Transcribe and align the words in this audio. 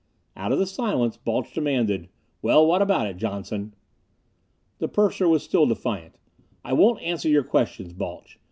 Out 0.35 0.51
of 0.51 0.57
the 0.57 0.65
silence, 0.65 1.15
Balch 1.15 1.53
demanded, 1.53 2.09
"Well, 2.41 2.65
what 2.65 2.81
about 2.81 3.05
it, 3.05 3.17
Johnson?" 3.17 3.75
The 4.79 4.87
purser 4.87 5.29
was 5.29 5.43
still 5.43 5.67
defiant. 5.67 6.15
"I 6.65 6.73
won't 6.73 7.03
answer 7.03 7.29
your 7.29 7.43
questions, 7.43 7.93
Balch. 7.93 8.39